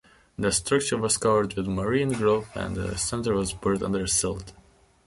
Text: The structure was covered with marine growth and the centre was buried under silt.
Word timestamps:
The 0.35 0.51
structure 0.51 0.97
was 0.97 1.17
covered 1.19 1.53
with 1.53 1.67
marine 1.67 2.13
growth 2.13 2.47
and 2.55 2.75
the 2.75 2.97
centre 2.97 3.35
was 3.35 3.53
buried 3.53 3.83
under 3.83 4.07
silt. 4.07 4.51